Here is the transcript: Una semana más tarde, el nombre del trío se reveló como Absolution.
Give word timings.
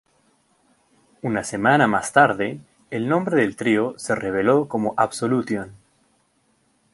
Una 1.21 1.43
semana 1.43 1.85
más 1.85 2.11
tarde, 2.11 2.59
el 2.89 3.07
nombre 3.07 3.39
del 3.39 3.55
trío 3.55 3.93
se 3.99 4.15
reveló 4.15 4.67
como 4.67 4.95
Absolution. 4.97 5.73